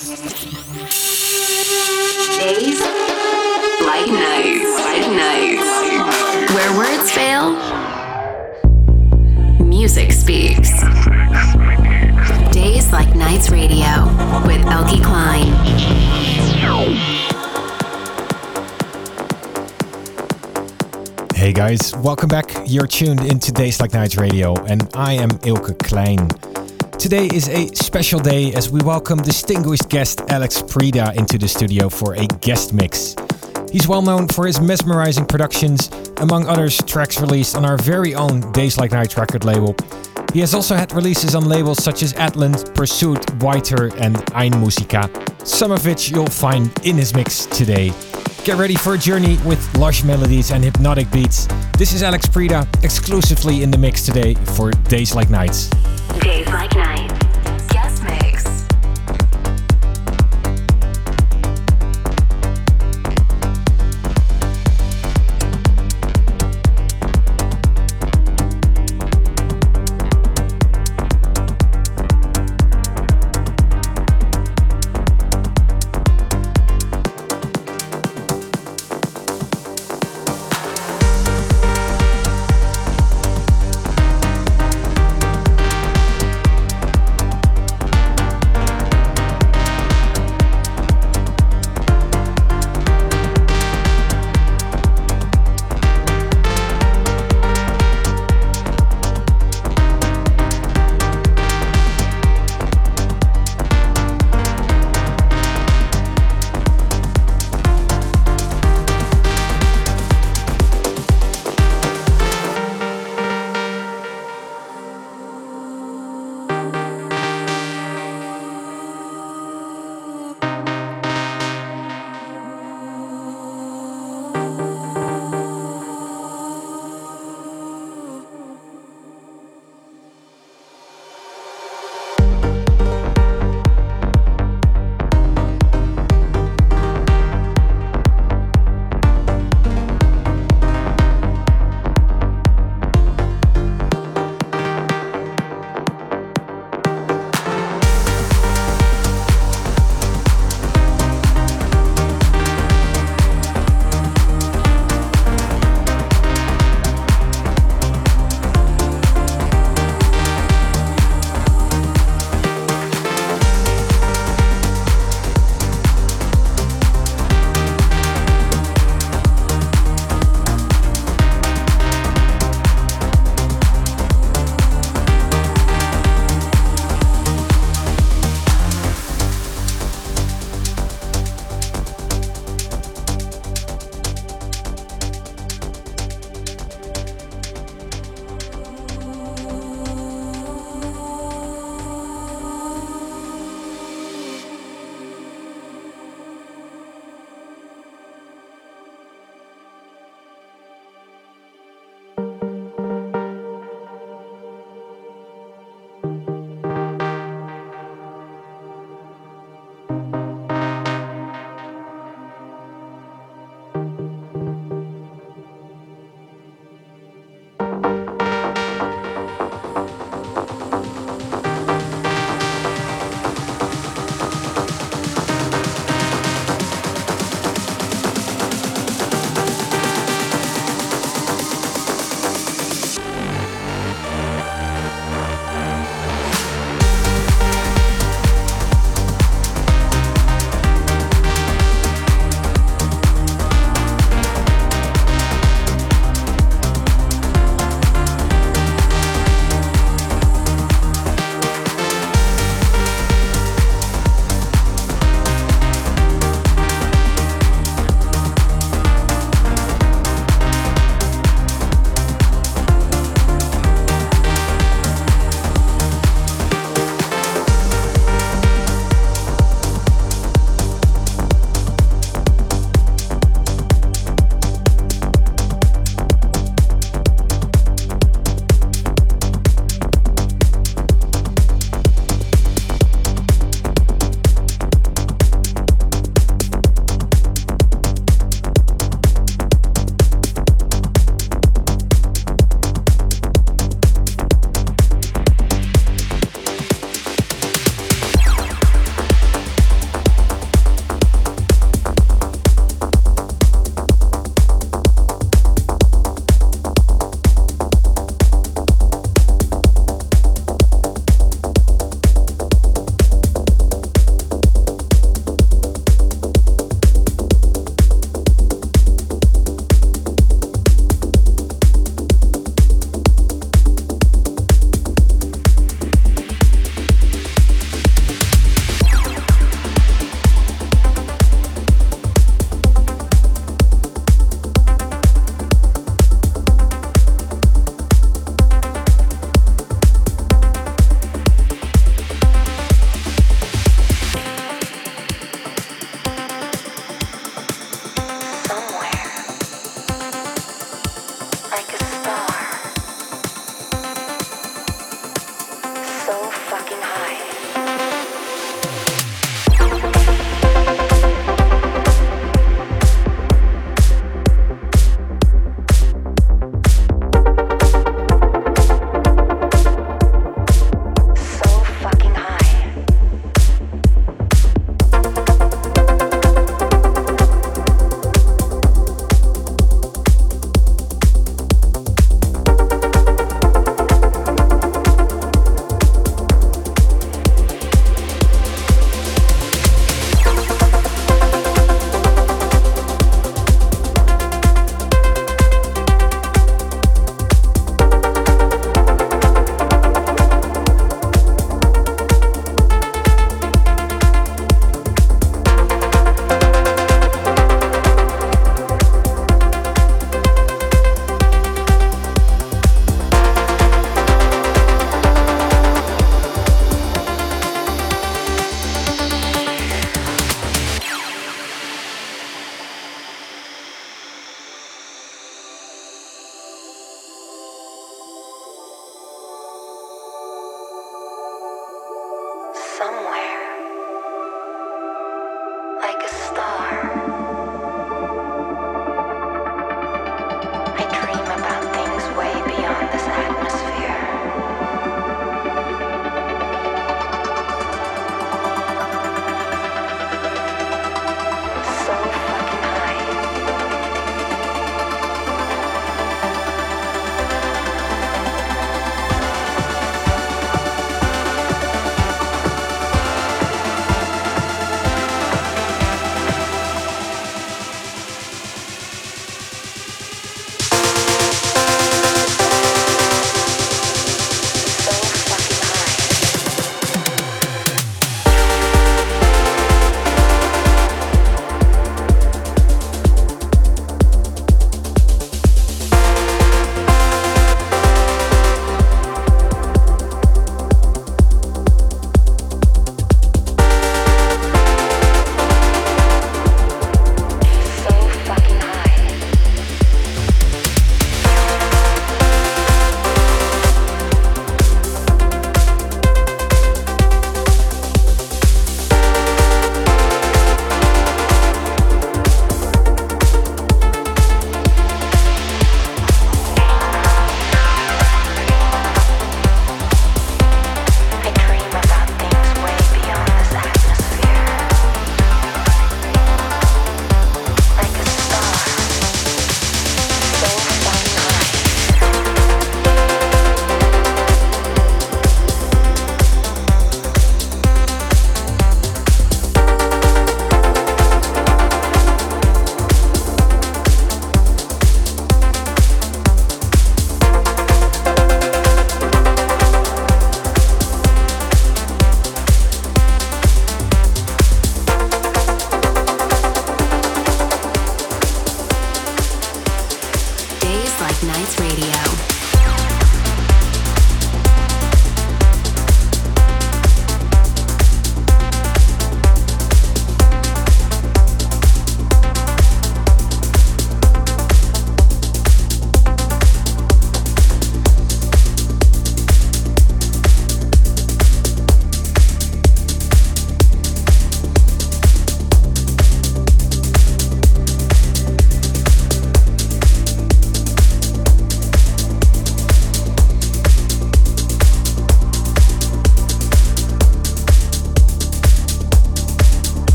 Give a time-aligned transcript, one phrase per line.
[0.00, 0.16] Days
[3.84, 4.08] like
[5.12, 5.68] nights.
[6.54, 7.52] Where words fail,
[9.62, 10.70] music speaks.
[12.50, 14.06] Days like nights radio
[14.46, 14.64] with
[15.02, 15.52] Kleijn.
[21.34, 22.50] Hey guys, welcome back.
[22.64, 26.49] You're tuned into Days Like Nights Radio, and I am Eelke Kleijn.
[27.00, 31.88] Today is a special day as we welcome distinguished guest Alex Preda into the studio
[31.88, 33.16] for a guest mix.
[33.72, 38.52] He's well known for his mesmerizing productions, among others, tracks released on our very own
[38.52, 39.74] Days Like Nights record label.
[40.34, 45.08] He has also had releases on labels such as Atlant, Pursuit, Whiter, and Einmusica,
[45.46, 47.94] some of which you'll find in his mix today.
[48.44, 51.48] Get ready for a journey with lush melodies and hypnotic beats.
[51.78, 55.70] This is Alex Preda, exclusively in the mix today for Days Like Nights.
[56.18, 57.09] Days like nights.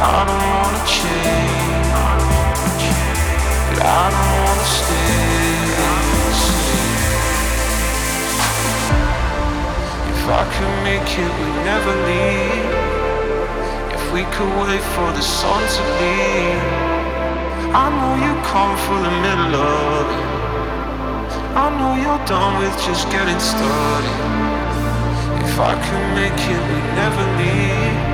[0.00, 1.90] I don't wanna change,
[3.68, 5.08] but I don't wanna stay.
[10.12, 12.70] If I could make it, we'd never leave.
[13.96, 16.62] If we could wait for the sun to leave.
[17.74, 20.28] I know you come from the middle of it.
[21.56, 24.18] I know you're done with just getting started.
[25.42, 28.07] If I could make it, we'd never leave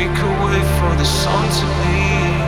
[0.00, 2.40] we could wait for the sun to leave.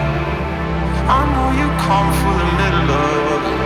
[1.18, 3.60] I know you come for the middle of it.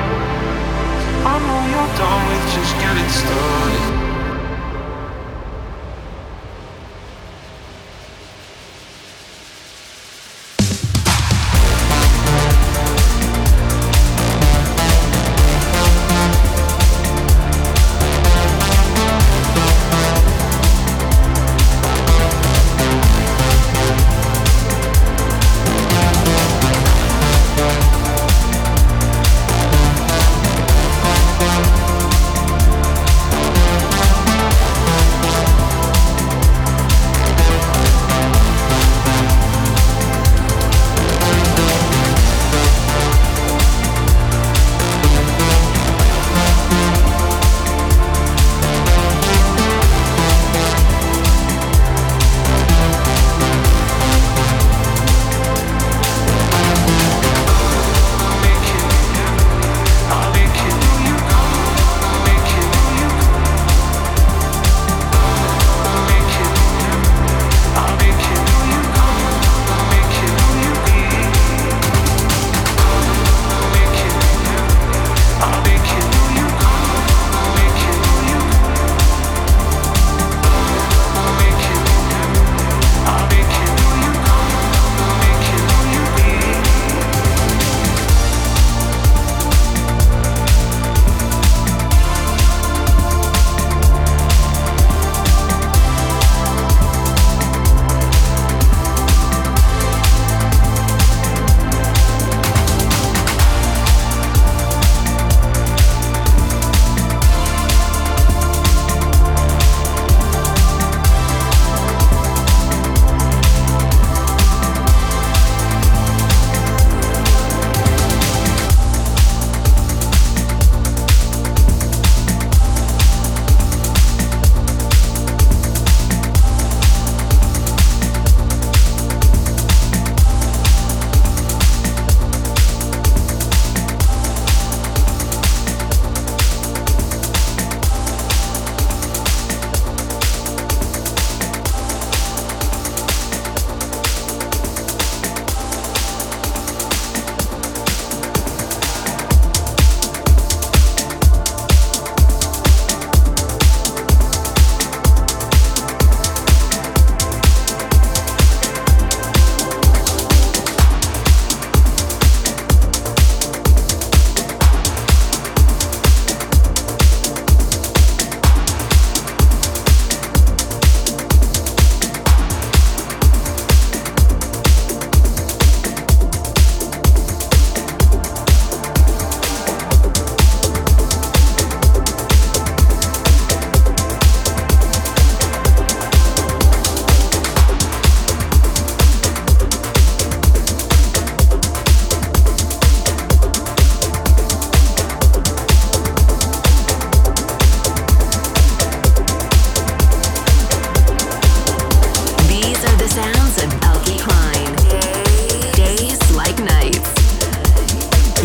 [1.33, 3.96] I know you're done with just getting started.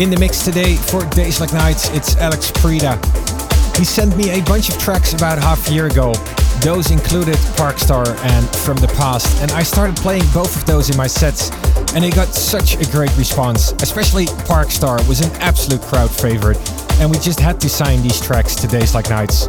[0.02, 2.98] In the mix today for Days Like Nights, it's Alex Preda.
[3.78, 6.12] He sent me a bunch of tracks about half a year ago.
[6.60, 10.96] Those included Parkstar and From the Past, and I started playing both of those in
[10.96, 11.52] my sets,
[11.94, 13.70] and it got such a great response.
[13.80, 16.58] Especially Parkstar was an absolute crowd favorite,
[16.98, 19.46] and we just had to sign these tracks to Days Like Nights.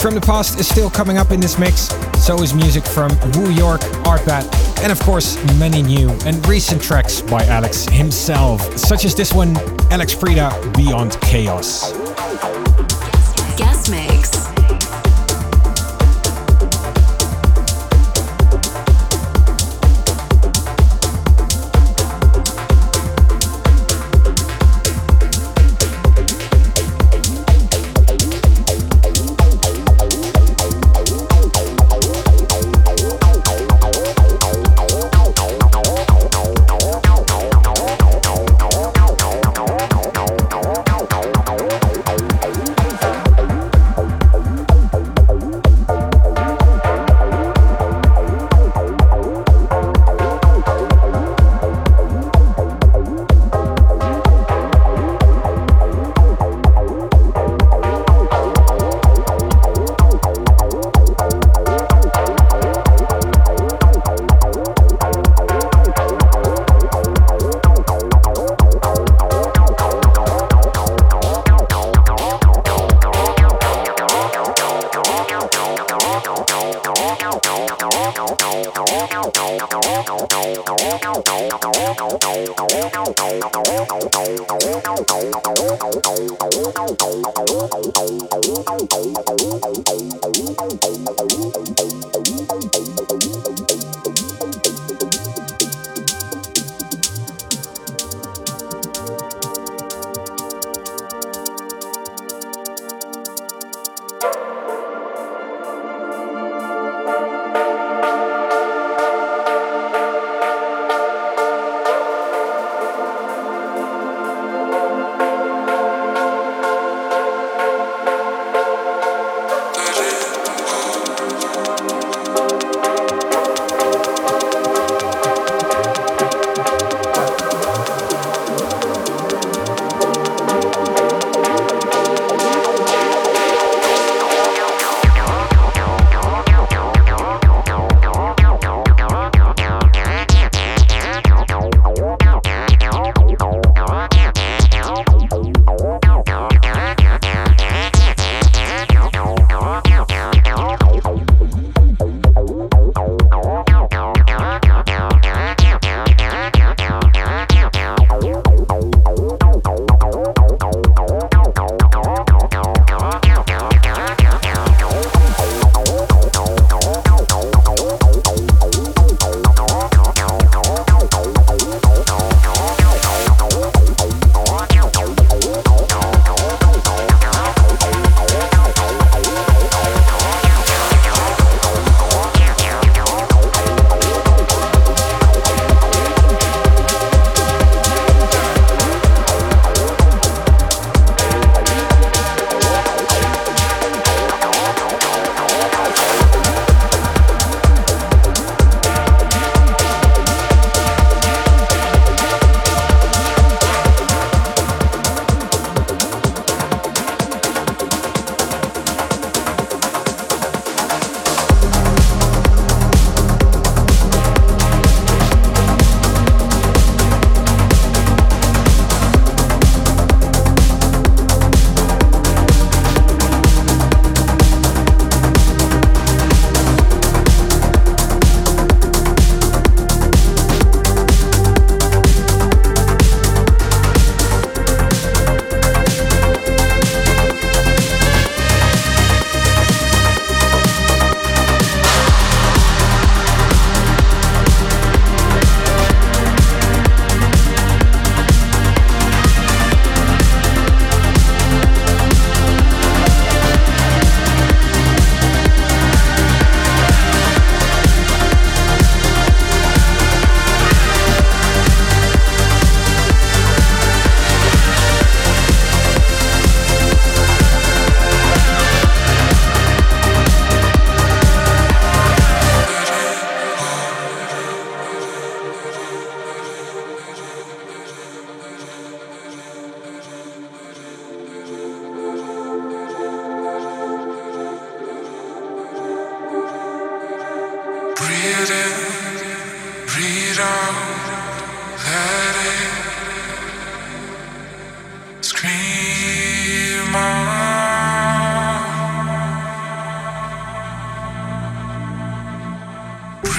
[0.00, 3.50] From the Past is still coming up in this mix, so is music from Woo
[3.50, 9.14] York, Artbat, and of course many new and recent tracks by Alex himself, such as
[9.14, 9.56] this one,
[9.90, 11.99] Alex Preda Beyond Chaos.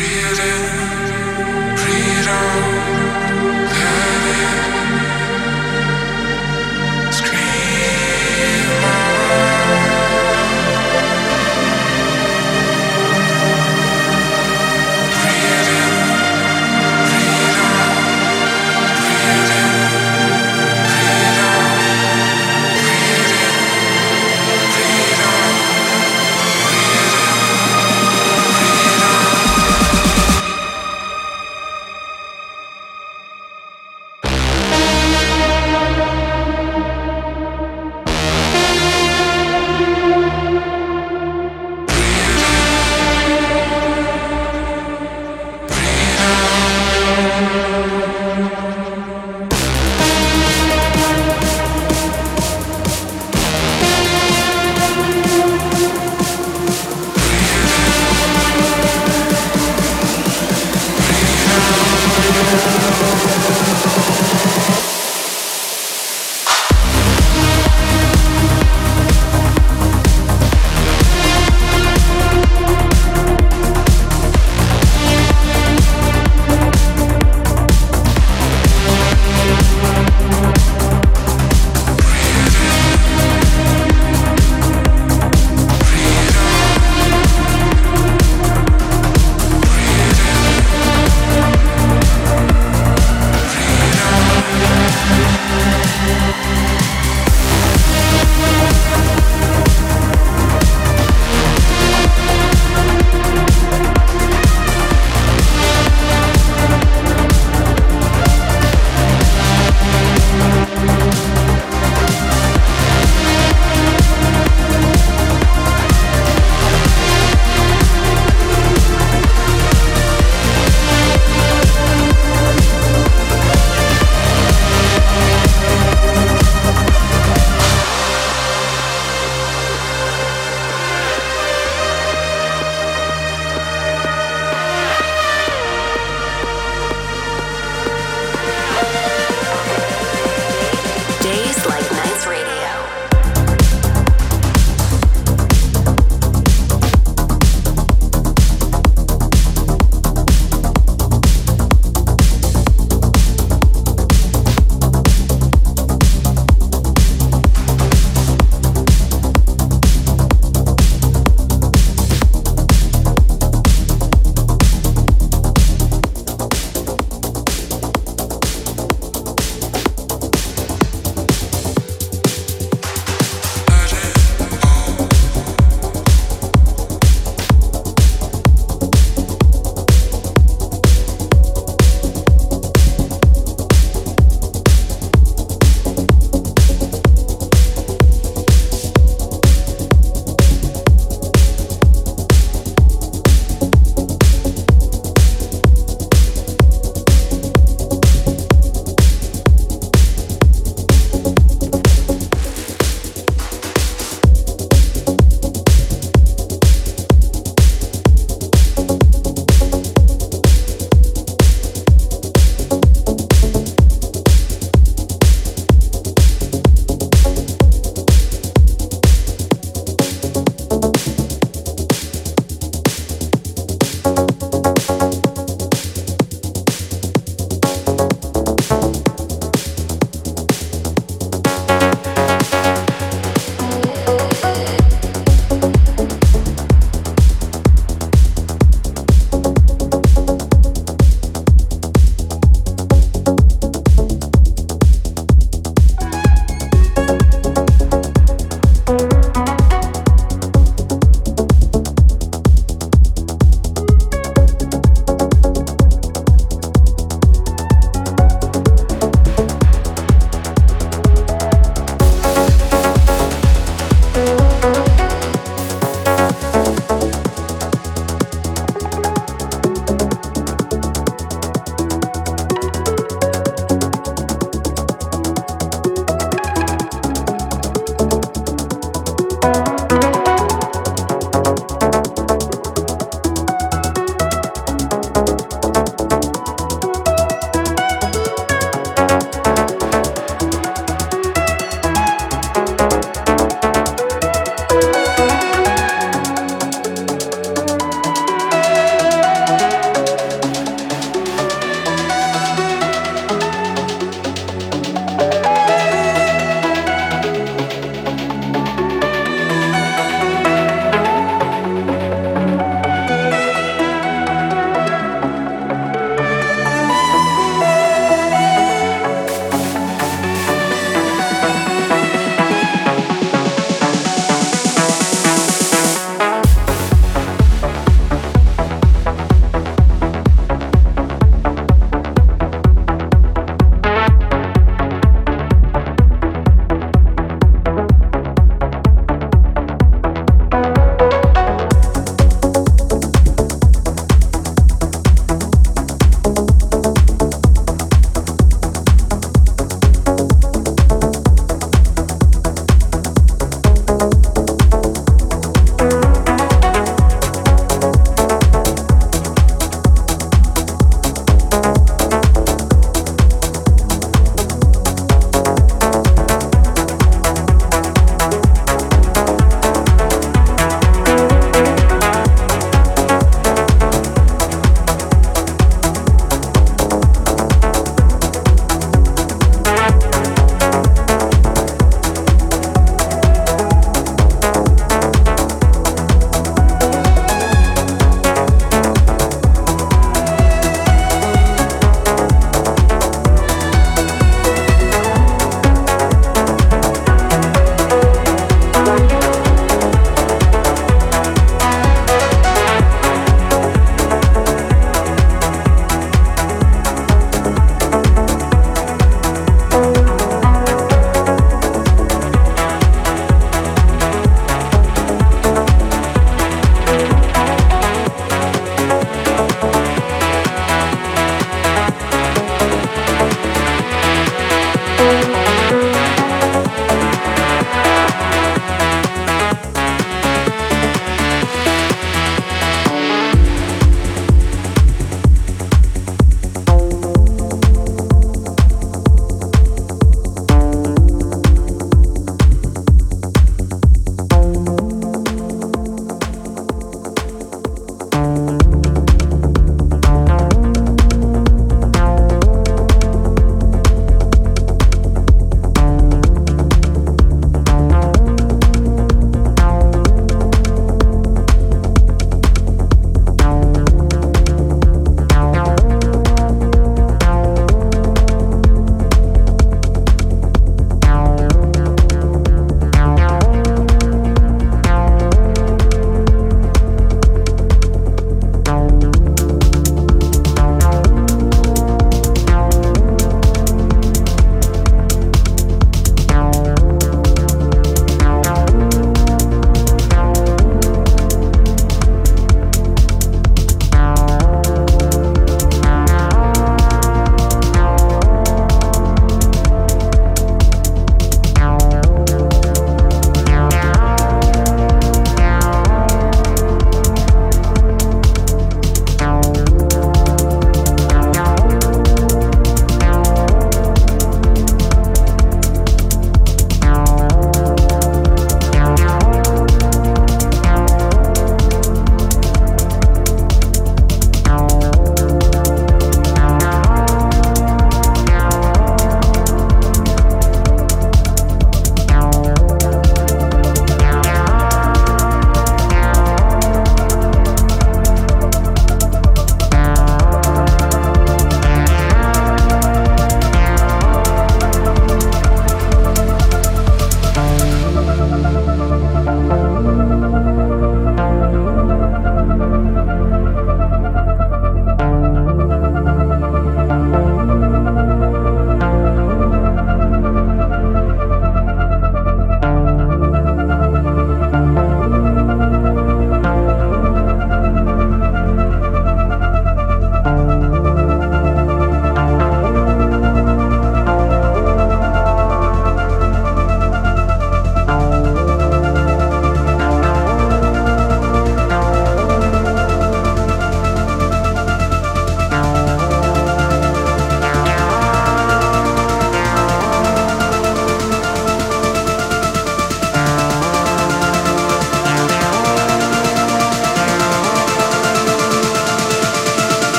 [0.00, 0.49] created.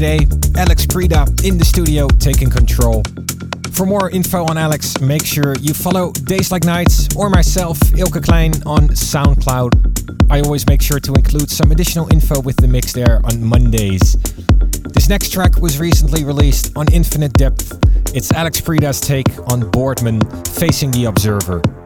[0.00, 0.26] Today.
[0.56, 3.02] Alex Preda in the studio taking control.
[3.72, 8.22] For more info on Alex, make sure you follow Days Like Nights or myself, Eelke
[8.24, 10.30] Kleijn, on SoundCloud.
[10.30, 14.14] I always make sure to include some additional info with the mix there on Mondays.
[14.94, 17.78] This next track was recently released on Infinite Depth.
[18.14, 21.79] It's Alex Preda's take on Boardman facing the Observer.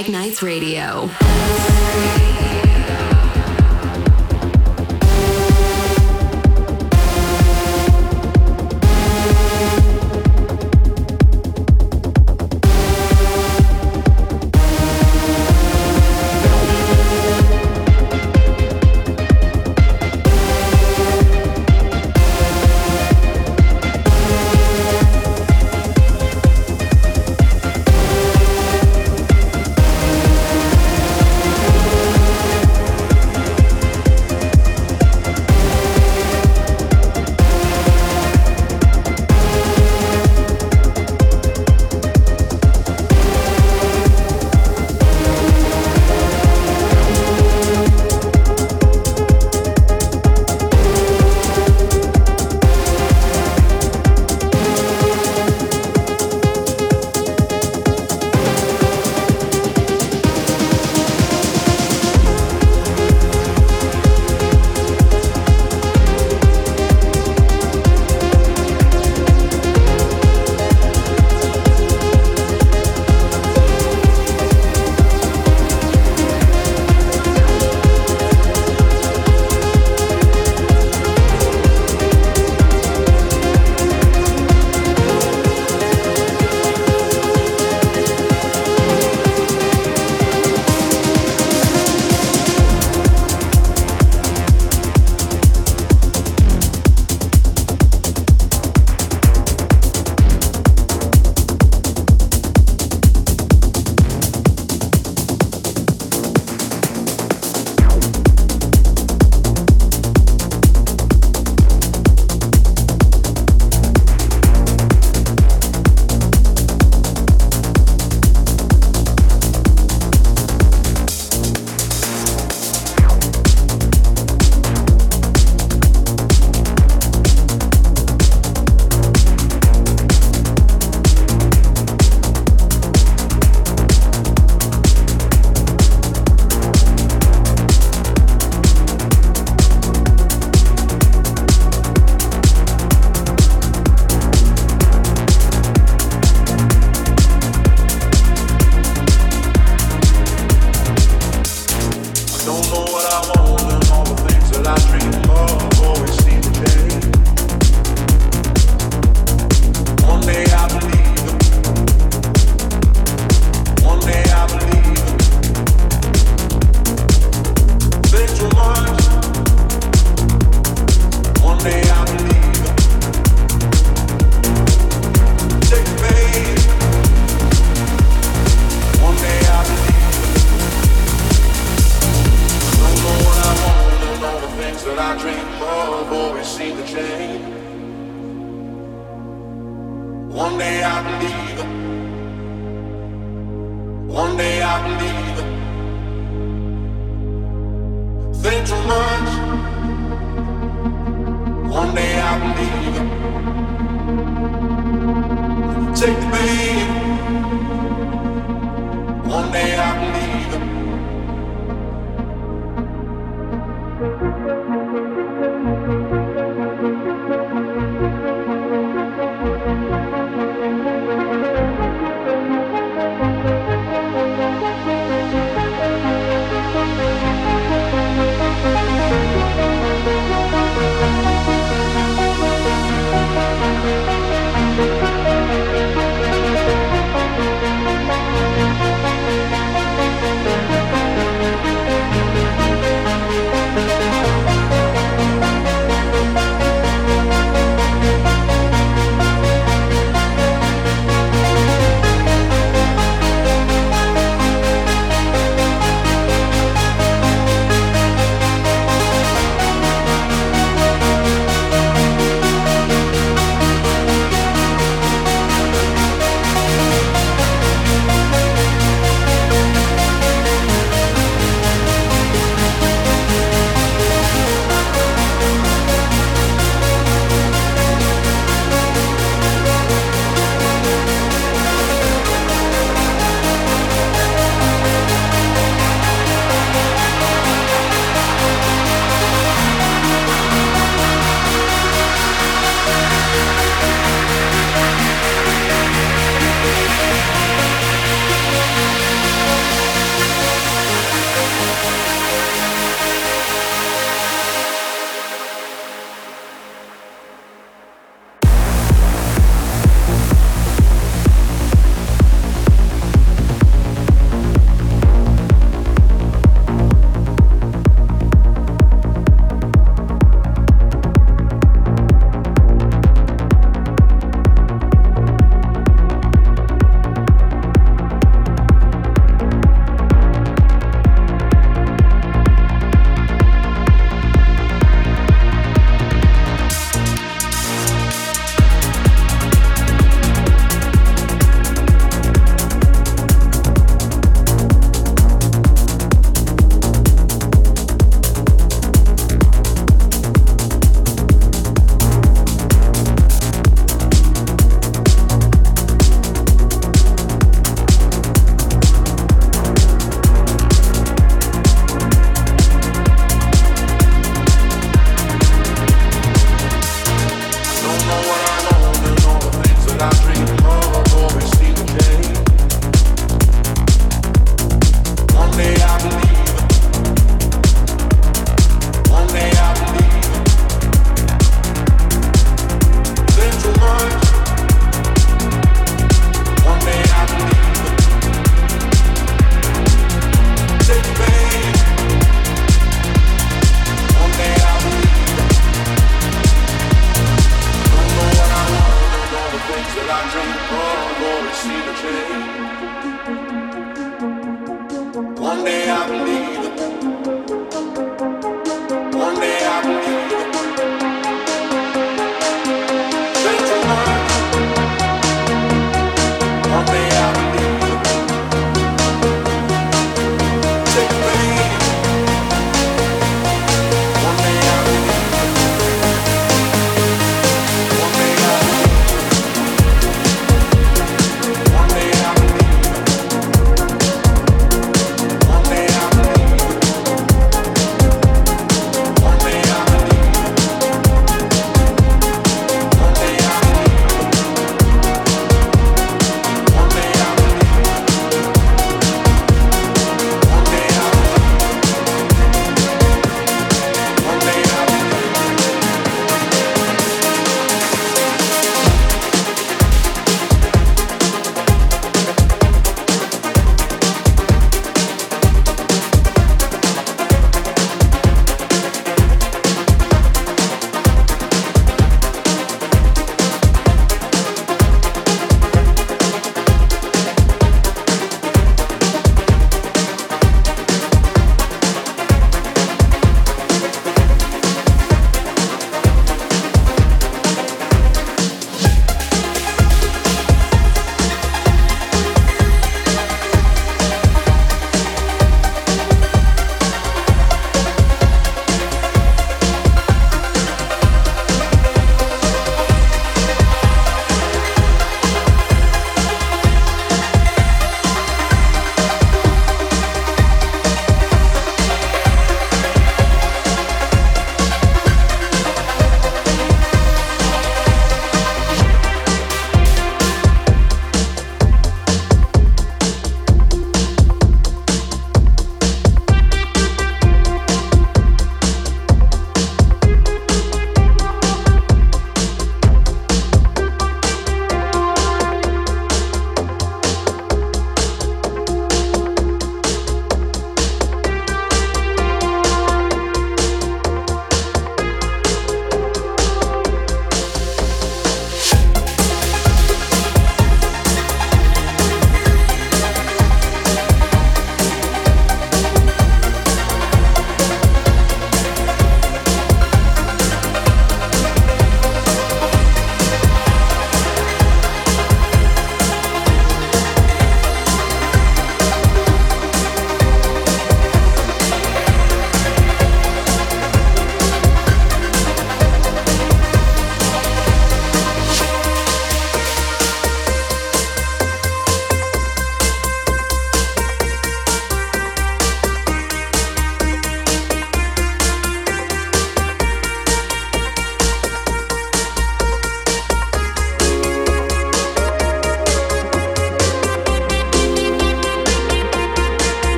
[0.00, 1.10] Like Nights Radio.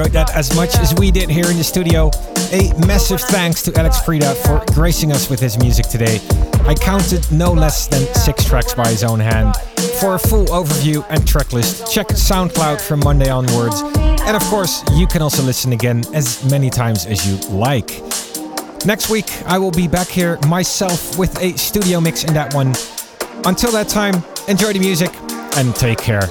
[0.00, 2.10] Enjoyed that as much as we did here in the studio.
[2.52, 6.18] A massive thanks to Alex Preda for gracing us with his music today.
[6.64, 9.54] I counted no less than six tracks by his own hand.
[10.00, 13.82] For a full overview and tracklist, check SoundCloud from Monday onwards.
[14.22, 17.90] And of course, you can also listen again as many times as you like.
[18.86, 22.68] Next week, I will be back here myself with a studio mix in that one.
[23.44, 24.14] Until that time,
[24.48, 25.10] enjoy the music
[25.58, 26.30] and take care.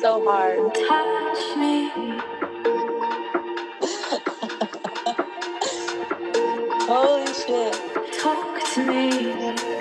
[0.00, 0.74] So hard.
[0.74, 1.90] Touch me.
[6.88, 7.74] Holy shit.
[8.20, 9.77] Talk to me.